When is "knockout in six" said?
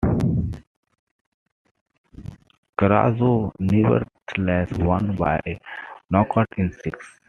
6.09-7.19